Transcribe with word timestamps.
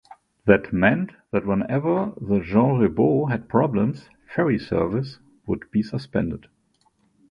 That 0.45 0.73
meant 0.73 1.11
that 1.29 1.45
whenever 1.45 2.13
the 2.19 2.39
"Jean 2.39 2.79
Ribault" 2.79 3.29
had 3.29 3.47
problems, 3.47 4.09
ferry 4.25 4.57
service 4.57 5.19
would 5.45 5.69
be 5.69 5.83
suspended. 5.83 6.47